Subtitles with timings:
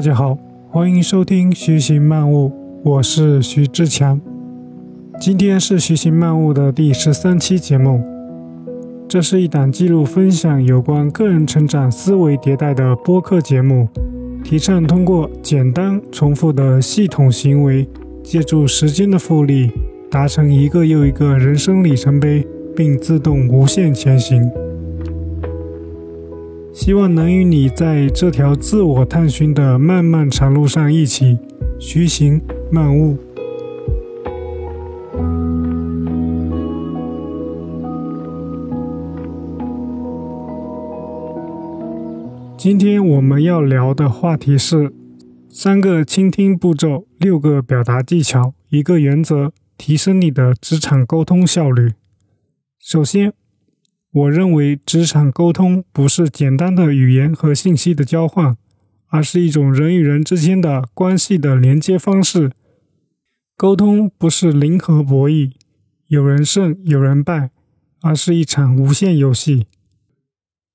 [0.00, 0.38] 大家好，
[0.70, 2.50] 欢迎收听徐行漫悟，
[2.82, 4.18] 我是徐志强。
[5.20, 8.02] 今天是徐行漫悟的第十三期节目。
[9.06, 13.86] 这是一档记录分享有关个人成长、思维迭代的播客节目，
[14.42, 17.86] 提倡通过简单重复的系统行为，
[18.22, 19.70] 借助时间的复利，
[20.10, 24.50] 达成一个又一个人生里程碑，并自动无限前行。
[26.80, 31.38] 希望能与你在这条自我探寻的漫漫长路上一起
[31.78, 32.40] 徐行
[32.72, 33.18] 漫悟。
[42.56, 44.90] 今天我们要聊的话题是
[45.50, 51.92] 三个倾听步骤、六个表达技巧、一个原则，提升你的职场沟通效率。
[52.78, 53.34] 首先。
[54.12, 58.56] 我认为职场沟通不是简单的语言和信息的交换，
[59.06, 62.50] 而是一种人与人之间的关系的连接方式。
[63.56, 65.52] 沟通不是零和博弈，
[66.08, 67.50] 有人胜有人败，
[68.00, 69.66] 而是一场无限游戏。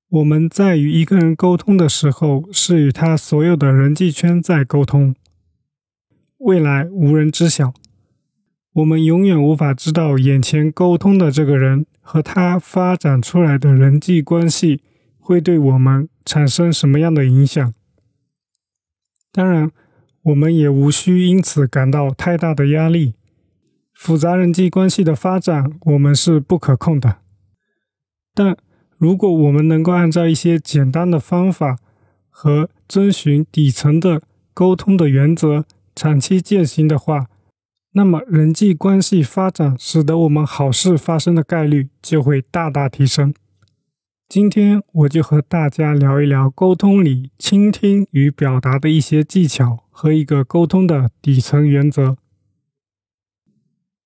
[0.08, 5.14] 我们在与一个人沟通的时候，是与他所有的人际圈在沟通，
[6.38, 7.74] 未来无人知晓。
[8.76, 14.82] 我们永远无法知道眼前沟通的这个人和他发展出来的人际关系
[15.18, 17.74] 会对我们产生什么样的影响。
[19.32, 19.72] 当然，
[20.24, 23.14] 我们也无需因此感到太大的压力。
[23.94, 27.20] 复杂人际关系的发展，我们是不可控的。
[28.34, 28.58] 但
[28.98, 31.78] 如果我们能够按照一些简单的方法
[32.30, 34.22] 和遵循底层的
[34.54, 35.64] 沟通的原则，
[35.96, 37.28] 长期践行的话，
[37.98, 43.34] 那么人际关系发展，使得我们好事发生的概率就会大大提升。
[44.28, 52.18] 今天我就和大家聊一聊沟通里倾听与表达的一些技巧和一个沟通的底层原则。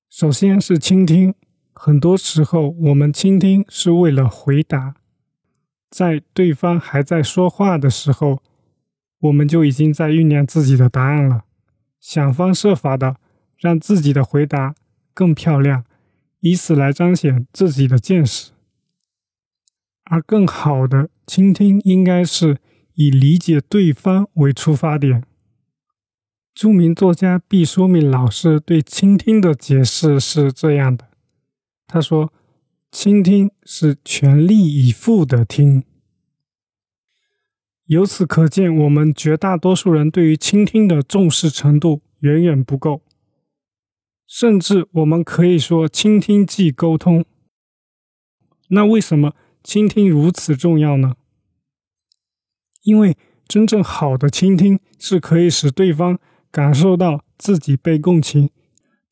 [0.07, 1.33] 首先是倾听，
[1.73, 4.93] 很多时候我们倾听是为了回答，
[5.89, 8.43] 在对方还在说话的时候，
[9.21, 11.45] 我们就已经在酝酿自己的答案了，
[11.99, 13.15] 想方设法的。
[13.59, 14.73] 让自己的回答
[15.13, 15.83] 更漂亮，
[16.39, 18.51] 以此来彰显自己的见识。
[20.05, 22.57] 而更好的倾听应该是
[22.95, 25.23] 以理解对方为出发点。
[26.55, 31.07] 著名作家毕淑敏老师对倾听的解释是这样的：
[31.85, 32.33] 他说，
[32.91, 35.83] 倾听是全力以赴的听。
[37.85, 43.03] 由此可见，我们绝大多数人对于倾听的重视程度远远不够。
[44.29, 47.25] 甚至我们可以说，倾听即沟通。
[48.67, 51.15] 那为什么倾听如此重要呢？
[52.83, 53.17] 因为
[53.47, 56.19] 真正好的倾听是可以使对方
[56.51, 58.51] 感受到自己被共情，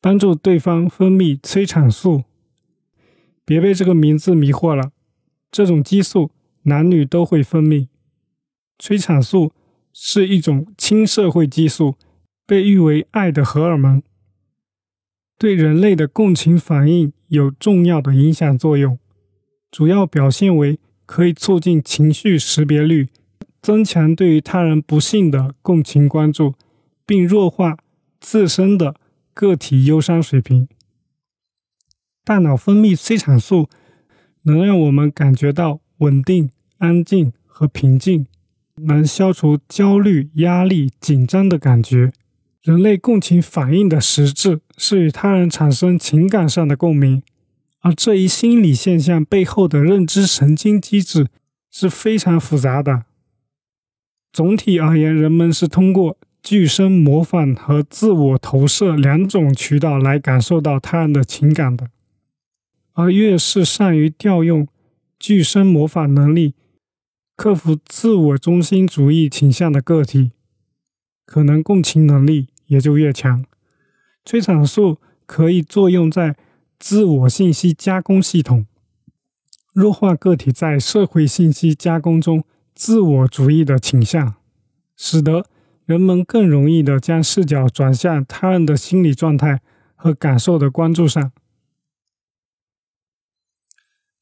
[0.00, 2.22] 帮助对方分泌催产素。
[3.44, 4.92] 别被这个名字迷惑了，
[5.50, 6.30] 这种激素
[6.62, 7.88] 男女都会分泌。
[8.78, 9.52] 催产素
[9.92, 11.96] 是一种亲社会激素，
[12.46, 14.00] 被誉为爱的荷尔蒙。
[15.38, 18.98] 对人类的共情反应有重要的影响作用，
[19.70, 23.08] 主要表现为可以促进情绪识别率，
[23.60, 26.54] 增强对于他人不幸的共情关注，
[27.06, 27.78] 并弱化
[28.18, 28.96] 自身的
[29.32, 30.66] 个体忧伤水平。
[32.24, 33.68] 大脑分泌催产素，
[34.42, 38.26] 能让我们感觉到稳定、安静和平静，
[38.74, 42.12] 能消除焦虑、压力、紧张的感觉。
[42.68, 47.22] 人类共情反应的实质是与他人产生情感上的共鸣，
[47.80, 51.28] 而这一心理现象背后的认知神经机制
[51.70, 53.04] 是非常复杂的。
[54.30, 61.88] 总体而言，人们是通过具身模仿和自我投射两种渠道来感受到他人的情感的。
[62.92, 64.68] 而越是善于调用
[65.18, 66.52] 具身模仿能力，
[67.34, 70.32] 克服自我中心主义倾向的个体，
[71.24, 72.48] 可能共情能力。
[72.68, 73.44] 也就越强。
[74.24, 76.36] 催产素可以作用在
[76.78, 78.66] 自我信息加工系统，
[79.72, 82.44] 弱化个体在社会信息加工中
[82.74, 84.34] 自我主义的倾向，
[84.96, 85.46] 使得
[85.84, 89.60] 人们更容易的将视角转向他人的心理状态
[89.96, 91.32] 和感受的关注上。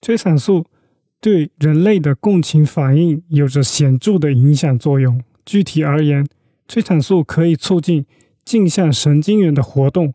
[0.00, 0.66] 催产素
[1.20, 5.22] 对人类的共情反应有着显著的影响作用。
[5.44, 6.28] 具体而言，
[6.69, 8.06] 催产素可以促进。
[8.46, 10.14] 镜像神经元的活动，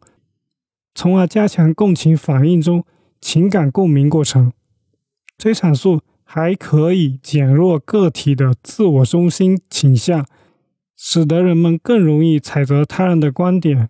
[0.95, 2.85] 从而加强共情反应中
[3.19, 4.53] 情感共鸣过程。
[5.37, 10.25] 催产素还可以减弱个体的自我中心倾向，
[10.95, 13.89] 使得人们更容易采择他人的观点，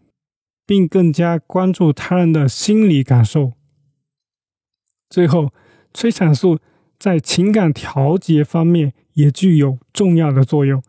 [0.66, 3.54] 并更加关注他人的心理感受。
[5.08, 5.54] 最后，
[5.94, 6.58] 催产素
[6.98, 10.82] 在情感调节方面也具有重要的作用，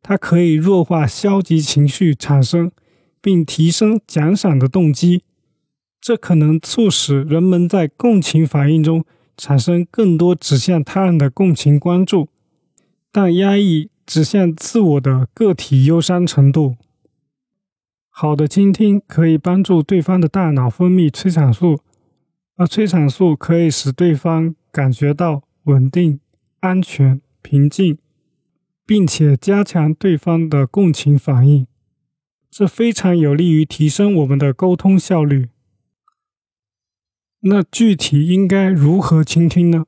[0.00, 2.70] 它可以弱化消极情绪产生，
[3.24, 5.22] 并提升奖赏的动机，
[5.98, 9.02] 这可能促使人们在共情反应中
[9.38, 12.28] 产生更多指向他人的共情关注，
[13.10, 13.88] 但压抑。
[14.06, 16.76] 指向自我的个体忧伤程度。
[18.10, 21.80] 好的倾听可以帮助对方的大脑分泌催产素，
[22.56, 26.20] 而催产素可以使对方感觉到稳定、
[26.60, 27.96] 安全、平静，
[28.84, 31.66] 并且加强对方的共情反应。
[32.56, 35.48] 这非常有利于提升我们的沟通效率。
[37.40, 39.86] 那具体应该如何倾听呢？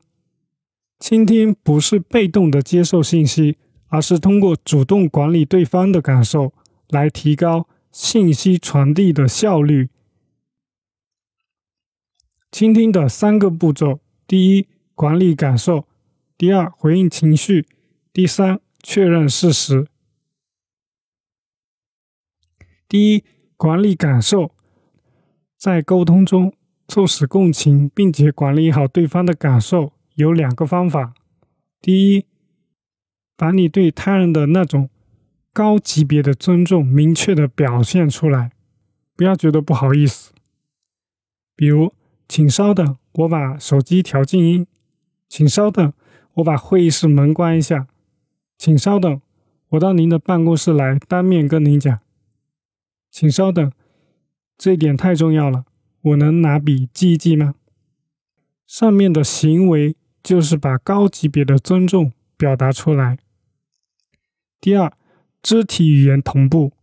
[0.99, 3.59] 倾听不是被动的接受信息。
[3.89, 6.53] 而是通过主动管理对方的感受，
[6.89, 9.91] 来提高信息传递的效率。
[12.51, 14.67] 倾听的三个步骤：第一，
[14.97, 15.87] 管理感受；
[16.37, 17.63] 第二，回应情绪；
[18.13, 19.87] 第三，确认事实。
[22.89, 23.25] 第一，
[23.57, 24.53] 管理感受，
[25.57, 26.53] 在沟通中
[26.89, 31.15] 促使共情，并且管理好对方的感受，有两个方法：
[31.81, 32.25] 第一。
[33.39, 34.89] 把你对他人的那种
[35.53, 38.53] 高级别的尊重明确的表现出来，
[39.15, 40.33] 不要觉得不好意思。
[41.55, 41.93] 比如，
[42.27, 44.67] 请稍等，我把手机调静音。
[45.29, 45.93] 请稍等，
[46.37, 47.87] 我把会议室门关一下。
[48.57, 49.21] 请稍等，
[49.69, 51.99] 我到您的办公室来当面跟您讲。
[53.19, 53.73] 请稍等，
[54.59, 55.65] 这点太重要了，
[56.03, 57.55] 我能拿笔记一记吗？
[58.67, 63.17] 上面的行为就是把高级别的尊重表达出来。
[64.61, 64.93] 第二，
[65.41, 66.75] 肢体语言同步，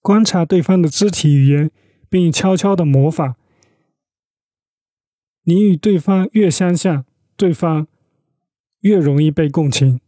[0.00, 1.72] 观察对方的肢体语言，
[2.08, 3.34] 并悄悄的模仿。
[5.42, 7.04] 你与对方越相像，
[7.36, 7.88] 对方
[8.82, 9.98] 越容易被共情。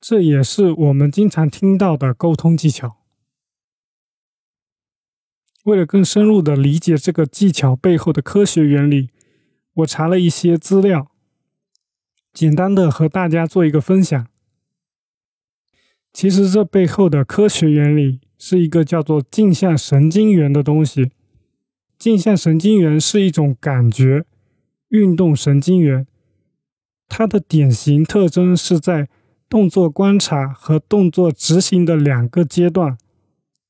[0.00, 2.95] 这也是我们经常听到的沟通技巧。
[5.66, 9.10] 为了更深入的理解这个技巧背后的科学原理，
[9.74, 11.10] 我查了一些资料，
[12.32, 14.28] 简单的和大家做一个分享。
[16.12, 21.10] 其实这背后的科学原理是一个叫做镜像神经元的东西。
[21.98, 24.24] 镜像神经元是一种感觉
[24.90, 26.06] 运动神经元，
[27.08, 29.08] 它的典型特征是在
[29.48, 32.96] 动作观察和动作执行的两个阶段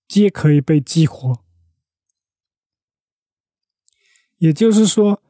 [0.06, 1.45] 皆可以被激活。
[4.38, 5.22] 也就是说，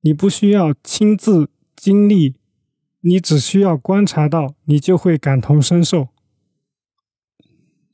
[0.00, 2.34] 你不需要亲自经历。
[3.06, 6.08] 你只需要观察到，你就会感同身受。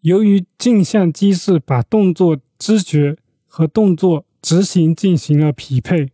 [0.03, 6.13] 由于镜像机制把动作知觉和动作执行进行了匹配，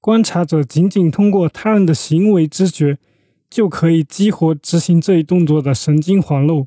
[0.00, 2.98] 观察者仅仅通过他人的行为知觉，
[3.48, 6.66] 就可以激活执行这一动作的神经环路，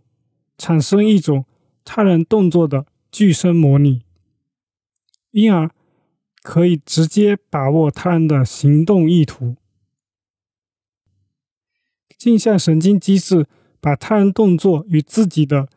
[0.58, 1.44] 产生一种
[1.84, 4.04] 他人动作的具身模拟，
[5.32, 5.70] 因而
[6.42, 9.56] 可以直接把握他人的行动意图。
[12.18, 13.48] 镜像神经机制
[13.80, 15.70] 把他人动作与自己的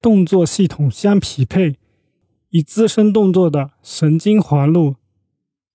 [0.00, 1.76] 动作系统相匹配，
[2.50, 4.96] 以自身动作的神经环路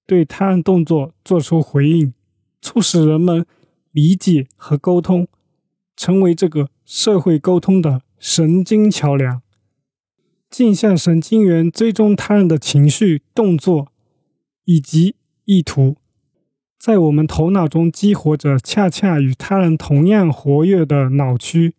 [0.06, 2.14] 对他人动作做出回应，
[2.62, 3.46] 促使人们
[3.92, 5.28] 理解和沟通，
[5.96, 9.42] 成为这个社会沟通的神经桥梁。
[10.50, 13.89] 镜像神经元追踪他人的情绪、动作
[14.70, 15.98] 以及意图。
[16.78, 21.74] 在我们头脑中激活着恰恰与他人同样活跃的脑区，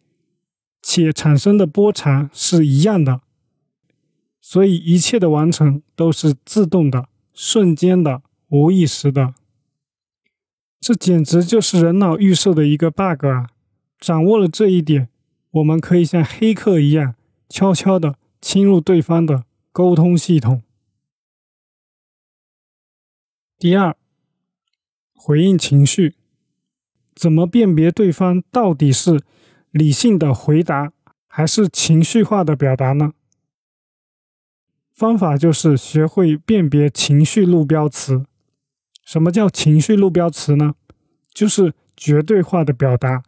[0.82, 3.20] 且产生的波长是一样的，
[4.40, 9.35] 所以一切的完成都是自动的、瞬间的、无意识的。
[10.80, 13.50] 这简直就是人脑预设的一个 bug 啊！
[14.00, 15.09] 掌握了这一点，
[15.52, 17.14] 我们可以像黑客一样，
[17.49, 20.62] 悄悄的侵入对方的沟通系统。
[23.61, 23.95] 第二。
[25.12, 26.14] 回应情绪，
[27.14, 29.21] 怎么辨别对方到底是
[29.71, 30.95] 理性的回答
[31.26, 33.12] 还是情绪化的表达呢？
[34.95, 38.25] 方法就是学会辨别情绪路标词。
[39.05, 40.75] 什么叫情绪路标词呢？
[41.35, 43.23] 就是绝对化的表达，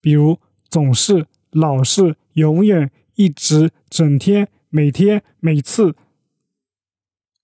[0.00, 5.94] 比如总是、老是、永远、一直、整天、每天、每次。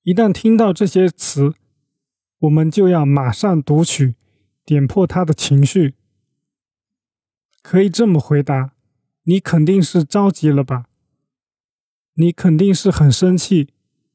[0.02, 1.54] 一旦听到这些词，
[2.46, 4.14] 我们就要马上读取，
[4.64, 5.94] 点破他的情绪。
[7.60, 8.72] 可以这么回答：
[9.24, 10.86] 你肯定是着急了吧？
[12.14, 13.70] 你肯定是很生气，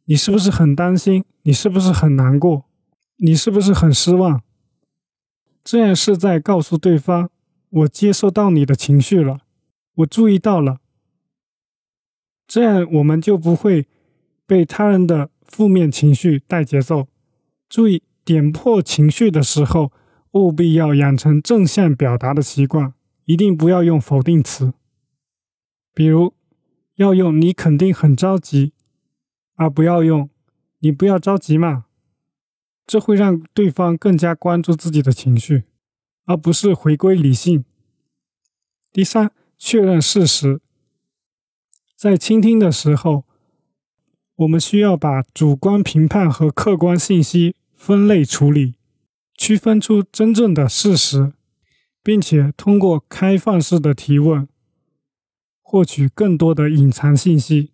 [0.05, 1.25] 你是不是很担心？
[1.41, 2.65] 你是不是很难过？
[3.17, 4.41] 你是不是很失望？
[5.63, 7.29] 这样是在告诉对方，
[7.69, 9.41] 我接受到你的情绪了，
[9.95, 10.79] 我注意到了。
[12.47, 13.87] 这样我们就不会
[14.45, 17.07] 被他人的负面情绪带节奏。
[17.69, 19.91] 注意点破情绪的时候，
[20.31, 22.93] 务必要养成正向表达的习惯，
[23.25, 24.73] 一定不要用否定词，
[25.93, 26.33] 比如
[26.95, 28.73] 要用“你肯定很着急”，
[29.55, 30.29] 而不要用
[30.79, 31.85] “你不要着急嘛”。
[32.87, 35.63] 这会让对方更加关注自己的情绪，
[36.25, 37.63] 而不是回归理性。
[38.91, 40.59] 第三，确认事实。
[41.95, 43.23] 在倾听的时候，
[44.35, 48.75] 我们需要把主观评判和客观信息分类处理，
[49.35, 51.33] 区分出真正的事实，
[52.03, 54.47] 并且通过开放式的提问，
[55.63, 57.71] 获取更多的隐藏信息，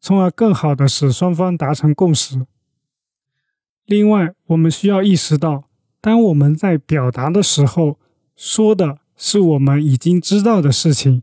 [0.00, 2.46] 从而更好的使双方达成共识。
[3.84, 5.68] 另外，我们需要意识到，
[6.00, 7.98] 当我们在表达的时候，
[8.34, 11.20] 说的是我们已经知道的事情；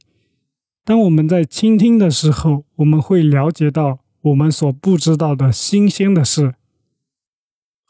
[0.83, 6.53] 当我们在倾听的时候，我们会了解到我们所不知道的新鲜的事。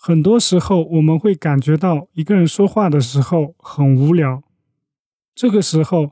[0.08, 4.44] 很多时候，我们会感觉到一个人说话的时候很无聊，
[5.34, 6.12] 这个时候，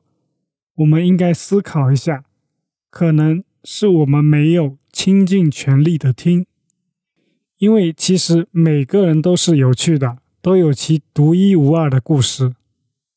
[0.78, 2.24] 我们应该思考一下，
[2.90, 6.48] 可能是我们没有倾尽全力的听。
[7.60, 12.56] 因为其实每个人都是有趣的，都有其独一无二的故事。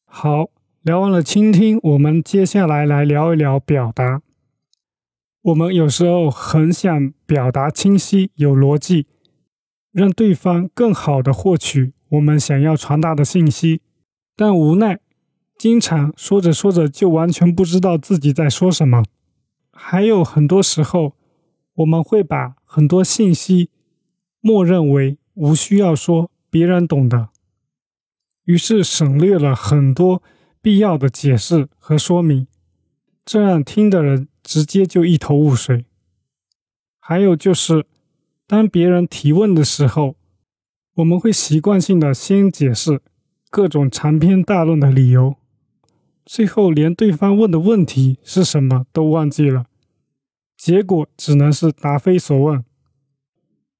[0.04, 0.50] 好，
[0.83, 4.21] 聊完了倾听，我们接下来来聊一聊表达。
[5.40, 9.06] 我们有时候很想表达清晰、有逻辑，
[9.96, 13.80] 让对方更好的获取我们想要传达的信息，
[14.36, 15.00] 但无奈
[15.56, 19.04] 经常说着说着就完全不知道自己在说什么。
[19.72, 21.14] 还有很多时候，
[21.76, 23.70] 我们会把很多信息。
[24.42, 27.30] 默认为无需要说，别人懂的，
[28.44, 30.22] 于是省略了很多
[30.60, 32.46] 必要的解释和说明，
[33.24, 35.86] 这让听的人直接就一头雾水。
[37.00, 37.86] 还有就是，
[38.46, 40.14] 当别人提问的时候，
[40.94, 43.00] 我们会习惯性的先解释
[43.50, 45.36] 各种长篇大论的理由，
[46.24, 49.66] 最后连对方问的问题是什么都忘记了，
[50.56, 52.64] 结果只能是答非所问。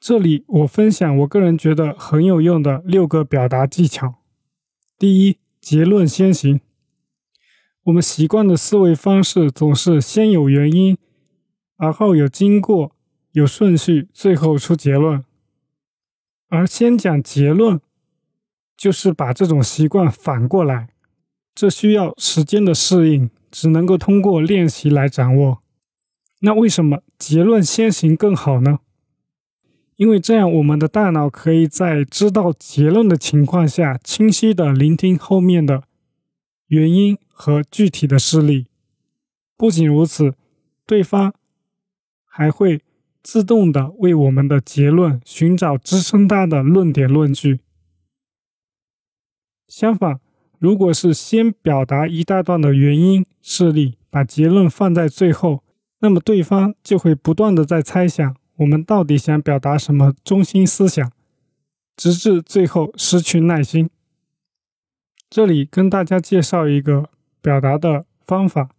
[0.00, 4.16] 这里我分享我个人觉得很有用的六个表达技巧。
[4.99, 6.61] 第一，结论先行。
[7.85, 10.99] 我们习惯的思维方式总是先有原因，
[11.76, 12.96] 而后有经过，
[13.37, 15.23] 有顺序，最后出结论。
[16.49, 17.78] 而先讲结论，
[18.78, 20.88] 就是把这种习惯反过来。
[21.55, 25.62] 这需要时间的适应，只能够通过练习来掌握。
[26.38, 28.78] 那为什么结论先行更好呢？
[29.97, 35.83] 因为这样，我们的大脑可以在知道结论的情况下，清晰的聆听后面的
[36.69, 38.69] 原因和具体的事例。
[39.59, 40.35] 不仅如此，
[40.87, 41.35] 对方
[42.25, 42.81] 还会
[43.26, 47.59] 自动的为我们的结论寻找支撑它的论点论据。
[49.66, 50.21] 相反，
[50.61, 55.64] 如果是先表达一大段的原因事例，把结论放在最后，
[55.99, 58.37] 那么对方就会不断的在猜想。
[58.59, 61.11] 我们到底想表达什么中心思想，
[61.97, 63.90] 直至最后失去耐心。
[65.28, 67.11] 这里跟大家介绍一个
[67.42, 68.71] 表达的方法，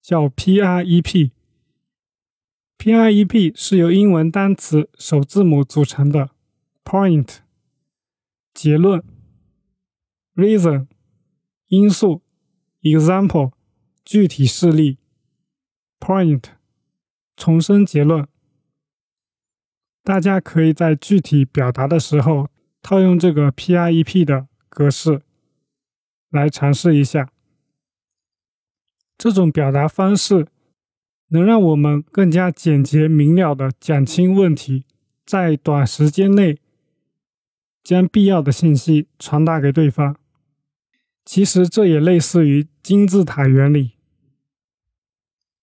[0.00, 1.32] 叫 PREP。
[2.78, 6.30] PREP 是由英文单词首字母组成的
[6.84, 7.38] ：Point（
[8.52, 9.02] 结论）、
[10.34, 10.86] Reason（
[11.68, 12.22] 因素）、
[12.82, 13.52] Example（
[14.04, 14.98] 具体事例）、
[16.00, 16.44] Point（
[17.36, 18.26] 重申结论）。
[20.04, 22.50] 大家可以在具体表达的时候
[22.82, 25.22] 套用这个 PREP 的格式
[26.30, 27.32] 来尝试一下。
[29.16, 30.48] 这种表达方式
[31.32, 34.84] 能让我们更加简洁明了的讲清问题，
[35.24, 36.58] 在短时间内
[37.82, 40.16] 将必要的信息传达给对方。
[41.24, 43.92] 其实这也类似于金字塔原理。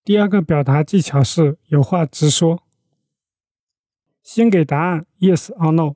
[0.03, 2.63] 第二个表达技巧是有话直说。
[4.23, 5.95] 先给答案，yes or no，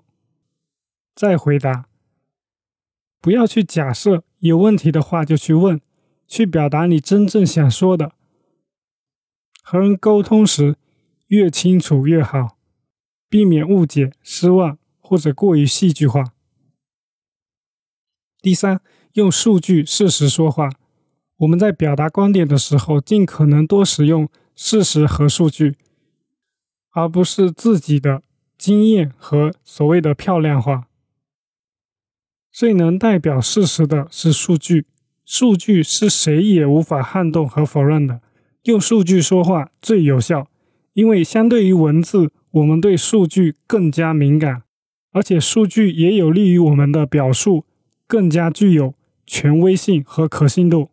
[1.16, 1.88] 再回答。
[3.20, 5.82] 不要去假设，有问题的话就去问，
[6.28, 8.12] 去表达你真正想说的。
[9.64, 10.76] 和人沟通时，
[11.28, 12.58] 越清楚越好，
[13.30, 16.34] 避免误解、失望或者过于戏剧化。
[18.42, 18.82] 第三，
[19.14, 20.70] 用数据、事实说话。
[21.38, 25.78] 我们在表达观点的时候，尽可能多使用事实和数据，
[26.92, 28.22] 而不是自己的
[28.58, 30.88] 经验和所谓的漂亮话。
[32.52, 34.86] 最能代表事实的是数据，
[35.26, 38.22] 数据是谁也无法撼动和否认的。
[38.64, 40.48] 用数据说话最有效，
[40.94, 44.64] 因为相对于文字，我们对数据更加敏感，
[45.12, 47.66] 而且数据也有利于我们的表述
[48.08, 48.94] 更加具有
[49.26, 50.90] 权威性和可信度。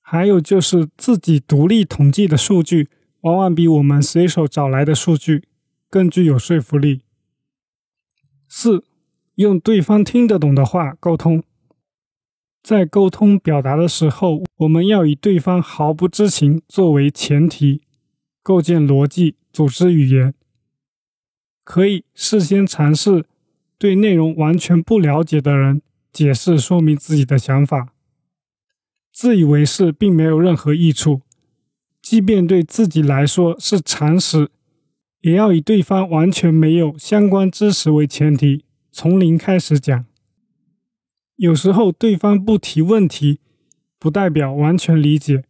[0.00, 2.88] 还有就是自己独立统计的数据，
[3.22, 5.44] 往往比我们随手找来的数据
[5.88, 7.02] 更具有说服力。
[8.48, 8.84] 四，
[9.34, 11.42] 用对方听得懂的话沟通。
[12.62, 17.82] 在沟通表达的时候，我们要以对方毫不知情作为前提，
[18.42, 20.34] 构建逻辑，组织语言。
[21.64, 23.24] 可以事先尝试
[23.78, 27.94] 对内容完全不了解的人解释说明自己的想法。
[29.12, 31.22] 自以为是并没有任何益处，
[32.02, 34.48] 即便对自己来说是常识，
[35.20, 40.04] 也要以对方完全没有相关知识为前提，从零开始讲。
[41.40, 43.40] 有时候对方不提问题，
[43.98, 45.44] 不代表完全理解，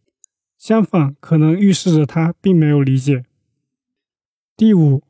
[0.57, 3.25] 相反，可能预示着他并没有理解。
[4.55, 5.03] 第五，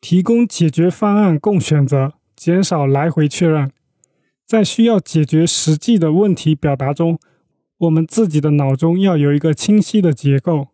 [0.00, 3.72] 提供解决方案供选择，减少来回确认。
[4.46, 7.18] 在需要解决实际的问题表达中。
[7.78, 10.68] 我们自己的脑中要有一个清晰的结构。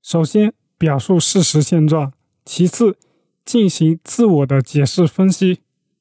[0.00, 2.12] 首先，表述事实现状；
[2.46, 2.96] 其次，
[3.44, 5.56] 进行自我的解释分析；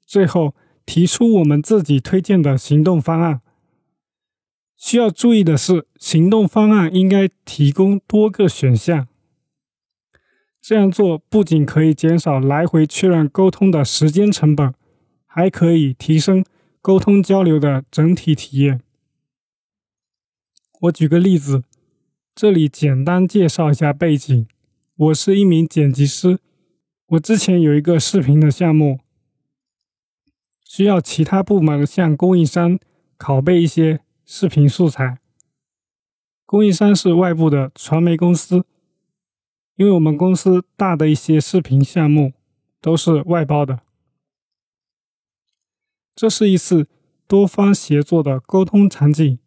[0.06, 3.42] 最后，提出我们自己推荐的行动方案。
[4.76, 9.08] 需要注意的是，行动方案应该提供多个选项。
[10.62, 14.74] 这样做不仅可以减少来回确认沟通的时间成本，
[15.26, 16.44] 还可以提升
[16.82, 18.82] 沟通交流的整体体验。
[20.82, 21.64] 我举个例子，
[22.34, 24.48] 这里简单介绍一下背景。
[24.96, 26.40] 我是一名剪辑师，
[27.08, 29.00] 我之前有一个视频的项目，
[30.74, 32.80] 需要其他部门向供应商
[33.18, 35.20] 拷贝一些视频素材。
[36.46, 38.66] 供应商是外部的传媒公司，
[39.76, 42.32] 因为我们公司大的一些视频项目
[42.80, 43.82] 都是外包的。
[46.16, 46.88] 这是一次
[47.28, 49.40] 多方协作的沟通场景。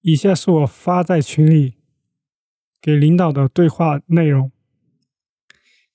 [0.00, 1.74] 以下是我发在群里
[2.80, 4.50] 给领导的对话内容。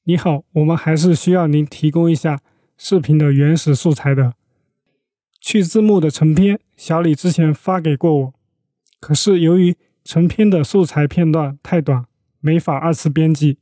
[0.04, 2.44] 你好，我们还是需要您提供一下
[2.78, 4.34] 视频的原始素材的。
[5.40, 8.34] 去字幕的成片，小李之前发给过我，
[9.00, 12.06] 可是由于成片的素材片段太短，
[12.40, 13.60] 没法二次编辑。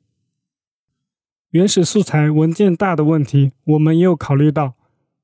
[1.49, 4.75] 原始素材文件大的问题，我们也有考虑到。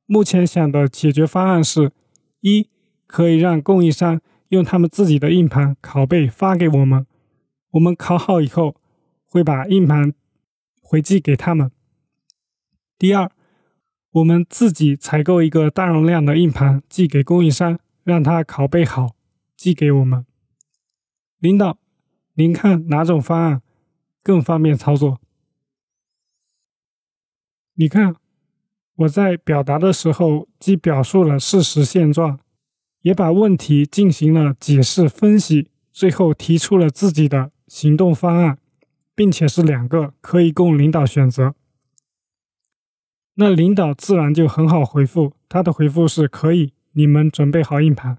[0.05, 1.91] 目前想的解决方案是：
[2.41, 2.69] 一，
[3.07, 4.21] 可以让供应商。
[4.49, 7.05] 用他们自己的硬盘拷贝发给我们，
[7.69, 8.75] 我们拷好以后
[9.27, 10.11] 会把硬盘
[10.81, 11.69] 回寄给他们。
[12.97, 13.31] 第二，
[14.11, 19.15] 我们自己采购一个大容量的硬盘寄给供应商，让他拷贝好
[19.55, 20.25] 寄给我们。
[21.39, 21.77] 领导，
[22.33, 23.61] 您看哪种方案
[24.23, 25.19] 更方便操作？
[27.75, 28.15] 你看，
[28.95, 32.39] 我在表达的时候既表述了事实现状。
[33.01, 38.57] 也把问题进行了解释分析，最后提出了自己的行动方案，
[39.15, 41.55] 并且是两个可以供领导选择。
[43.41, 48.17] 那领导自然就很好回复，他的回复是可以，你们准备好硬盘。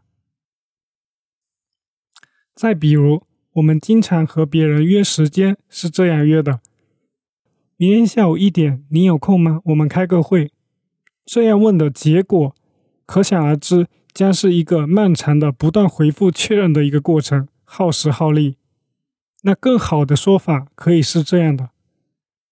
[2.54, 6.60] 再比如，我们经常和别人约时间是这样约的：
[7.76, 9.60] 明天下午一点，你有空吗？
[9.66, 10.50] 我们开个会。
[11.26, 12.56] 这样问的结果，
[13.04, 13.86] 可想而知。
[14.12, 18.56] 将是一个漫长的、不断回复确认的一个过程，耗时耗力。
[19.42, 21.70] 那更好的说法可以是这样的：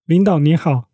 [0.04, 0.87] 领导您好，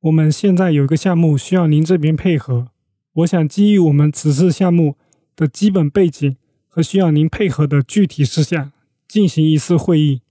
[0.00, 2.68] 我们现在有一个项目需要您这边配合，
[3.12, 4.96] 我想基于我们此次项目
[5.36, 6.36] 的基本背景
[6.68, 8.72] 和需要您配合的具体事项，
[9.06, 10.22] 进行一次会议。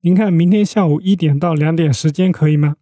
[0.00, 2.76] 您看明天下午一点到两点时间可以吗？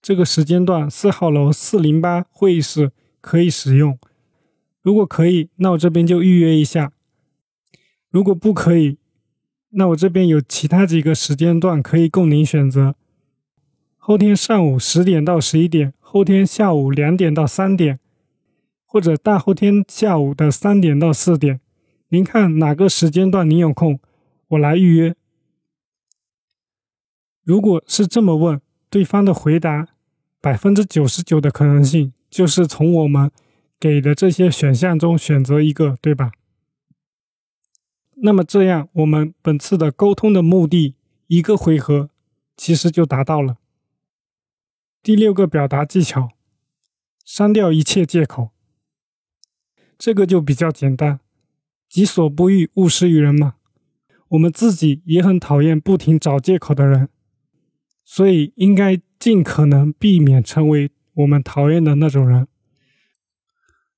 [0.00, 2.92] 这个时间段四号楼四零八会议室。
[3.18, 3.98] 可以使用，
[4.80, 6.92] 如果可以，那我这边就预约一下；
[8.08, 8.98] 如果不可以，
[9.70, 12.94] 那我这边有其他几个时间段可以供您选择。
[14.08, 17.98] 后天上午十点到十一点，后天下午两点到三点，
[18.84, 21.60] 或者大后天下午的三点到四点，
[22.10, 23.98] 您看哪个时间段您有空，
[24.46, 25.16] 我来预约。
[27.42, 29.88] 如果是这么问，对方的回答
[30.40, 32.12] 百分之九十九的可能性。
[32.30, 33.32] 就是从我们
[33.80, 36.30] 给的这些选项中选择一个，对吧？
[38.22, 40.94] 那么这样，我们本次的沟通的目的，
[41.26, 42.10] 一个回合
[42.56, 43.56] 其实就达到了。
[45.06, 46.30] 第六个表达技巧，
[47.24, 48.50] 删掉一切借口。
[49.96, 51.20] 这个就比较简单，
[51.88, 53.54] 己所不欲，勿施于人嘛。
[54.30, 57.08] 我们自己也很讨厌不停找借口的人，
[58.04, 62.48] 所以应该尽可能避免成为我们讨厌的那种人。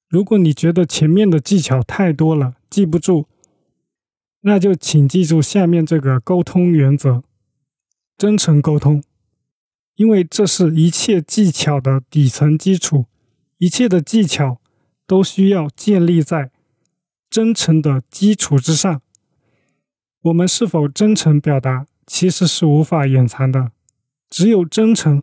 [0.08, 3.28] 如果你觉得前面的技巧太多了，记不住，
[4.42, 7.22] 那就请记住下面这个沟通原则：
[8.18, 9.02] 真诚沟通。
[9.98, 13.06] 因为这是一切技巧的底层基础，
[13.58, 14.60] 一切的技巧
[15.08, 16.52] 都需要建立在
[17.28, 19.02] 真诚的基础之上。
[20.22, 23.72] 我们是否真诚表达，其实是无法掩藏的。
[24.30, 25.20] 只有真诚，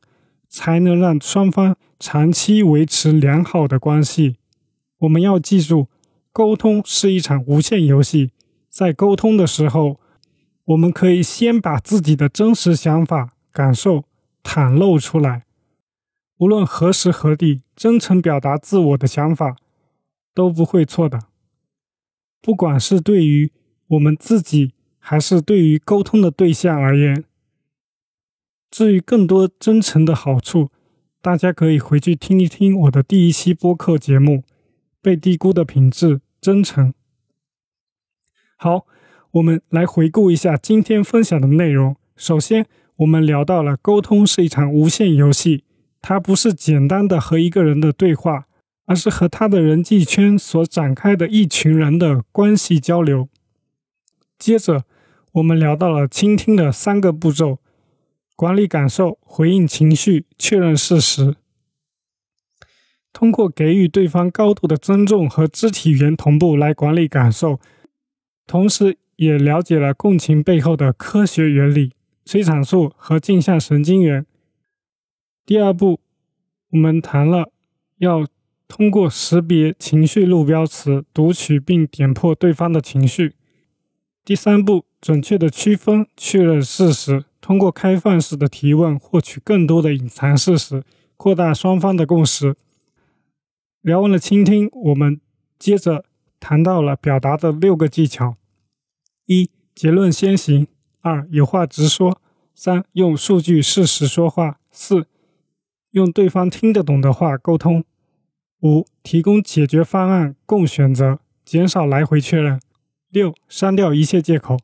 [0.49, 4.35] 才能让双方长期维持良好的关系。
[4.97, 5.87] 我们要记住，
[6.33, 8.31] 沟通是一场无限游戏。
[8.69, 10.01] 在沟通的时候，
[10.65, 14.03] 我们可以先把自己的真实想法、感受。
[14.45, 15.45] 袒露出来，
[16.37, 19.57] 无论何时何地，真诚表达自我的想法
[20.35, 21.23] 都不会错的。
[22.41, 23.51] 不管是对于
[23.87, 27.23] 我们自己，还是对于沟通的对象而言。
[28.69, 30.69] 至于更多真诚的好处，
[31.21, 34.33] 大家可以回去听一听我的第一期播客节目
[35.01, 36.89] 《被低估的品质：真诚》。
[38.57, 38.85] 好，
[39.31, 41.95] 我们来回顾一下今天分享的内容。
[42.15, 45.65] 首先，我们聊到了沟通是一场无限游戏，
[46.01, 48.45] 它不是简单的和一个人的对话，
[48.85, 53.27] 而是和他的人际圈所展开的一群人的关系交流。
[54.39, 54.85] 接着，
[55.33, 57.59] 我们聊到了倾听的三个步骤：
[58.37, 61.35] 管理感受、回应情绪、确认事实。
[63.11, 67.59] 通过给予对方高度的尊重和肢体语言同步来管理感受，
[68.47, 71.94] 同时也了解了共情背后的科学原理。
[72.25, 74.25] 催产素和镜像神经元。
[75.45, 75.99] 第二步，
[76.71, 77.51] 我们谈了
[77.99, 78.27] 要
[78.67, 83.35] 通过识别情绪路标词，读取并点破对方的情绪。
[84.25, 90.83] 第三步，准确的区分、确认事实，通过开放式的提问获取更多的隐藏事实，
[91.15, 92.55] 扩大双方的共识。
[93.81, 95.21] 聊完了倾听，我们
[95.59, 96.05] 接着
[96.39, 98.35] 谈到了表达的六个技巧：
[99.27, 100.65] 一、结论先行。
[101.05, 102.19] 二有话直说，
[102.55, 105.05] 三用数据事实说话，四
[105.91, 107.83] 用对方听得懂的话沟通，
[108.61, 112.59] 五提供解决方案共选择，减少来回确认，
[113.11, 114.57] 六删掉一切借口。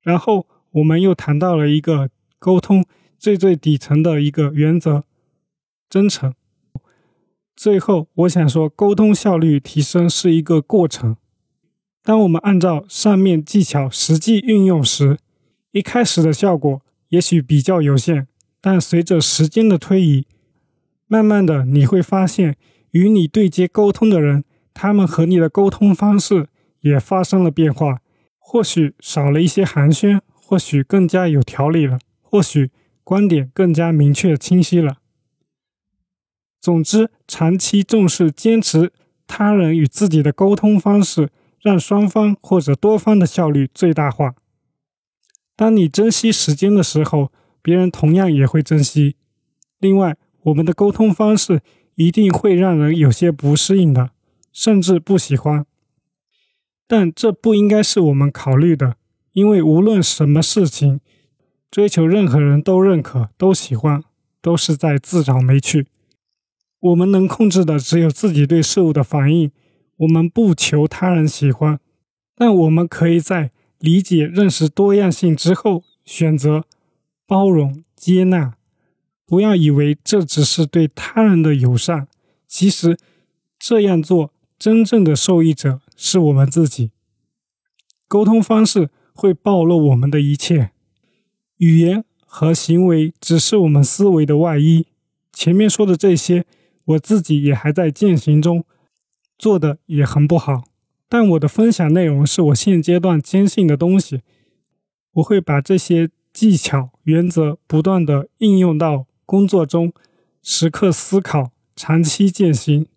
[0.00, 2.82] 然后我们又谈到了一个沟通
[3.18, 5.04] 最最底层的一个原则：
[5.90, 6.32] 真诚。
[7.54, 11.18] 最后我想说，沟通效率提升是一个过程。
[12.02, 15.18] 当我们按照上面技巧实际运用时，
[15.74, 18.28] 一开始的效果也许比较有限，
[18.60, 20.24] 但随着时间的推移，
[21.08, 22.56] 慢慢的你会发现，
[22.92, 26.46] 与你对接沟通的人，他们和你的沟通方式
[26.82, 27.98] 也发生了变化，
[28.38, 32.70] 或许少了一些寒暄，或许更加有条理了，或许
[33.02, 34.98] 观点更加明确清晰了。
[36.60, 38.92] 总之，长期重视坚持
[39.26, 44.36] 他人与自己的沟通方式，让双方或者多方的效率最大化。
[45.56, 47.30] 当你珍惜时间的时候，
[47.62, 49.16] 别人同样也会珍惜。
[49.78, 51.62] 另外，我们的沟通方式
[51.94, 54.10] 一定会让人有些不适应的，
[54.52, 55.64] 甚至不喜欢。
[56.86, 58.96] 但这不应该是我们考虑的，
[59.32, 61.00] 因为无论什么事情，
[61.70, 64.02] 追求任何人都认可、都喜欢，
[64.42, 65.86] 都是在自找没趣。
[66.80, 69.50] 我们能控制的只有自己对事物的反应。
[69.98, 71.78] 我们不求他人喜欢，
[72.34, 73.52] 但我们可以在。
[73.84, 76.64] 理解、认识多样性之后，选择
[77.26, 78.54] 包容、接纳。
[79.26, 82.08] 不要以为这只是对他人的友善，
[82.48, 82.98] 其实
[83.58, 86.92] 这样做真正的受益者是我们自己。
[88.08, 90.70] 沟通方式会暴露我们的一切，
[91.58, 94.86] 语言和行为只是我们思维的外衣。
[95.30, 96.46] 前面说的这些，
[96.86, 98.64] 我自己也还在践行中，
[99.36, 100.64] 做的也很不好。
[101.14, 104.22] 但我的分享内容是我现阶段坚信的东西，
[105.12, 109.92] 我会把这些技巧、原则不断的应用到工作中，
[110.42, 112.88] 时刻思考，长期践行。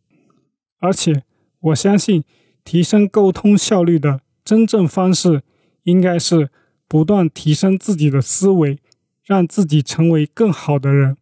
[0.80, 1.26] 而且，
[1.60, 2.24] 我相信
[2.64, 5.44] 提升沟通效率的真正方式，
[5.84, 6.50] 应该是
[6.88, 8.80] 不断提升自己的思维，
[9.24, 11.18] 让自己成为更好的人。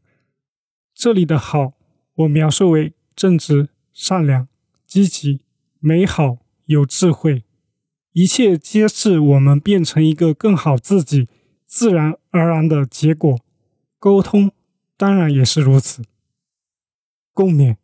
[0.93, 1.73] 这里的好，
[2.13, 4.47] 我描述为正直、善良、
[4.88, 5.41] 积极、
[5.81, 6.38] 美好。
[6.65, 7.43] 有智慧，
[8.13, 11.28] 一切皆是我们变成一个更好自己
[11.67, 13.39] 自然而然的结果。
[13.99, 14.51] 沟通
[14.97, 16.04] 当然也是如此。
[17.34, 17.75] 共勉。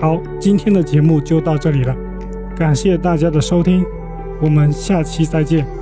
[0.00, 1.94] 好，今天的节目就到这里了，
[2.56, 3.84] 感谢大家的收听，
[4.40, 5.79] 我们下期再见。